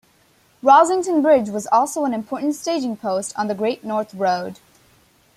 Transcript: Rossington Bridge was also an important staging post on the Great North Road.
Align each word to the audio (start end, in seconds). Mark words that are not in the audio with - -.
Rossington 0.63 1.21
Bridge 1.21 1.49
was 1.51 1.67
also 1.67 2.05
an 2.05 2.13
important 2.15 2.55
staging 2.55 2.97
post 2.97 3.37
on 3.37 3.47
the 3.47 3.53
Great 3.53 3.83
North 3.83 4.15
Road. 4.15 4.57